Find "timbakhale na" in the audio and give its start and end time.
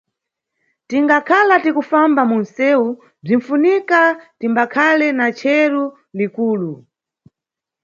4.39-5.27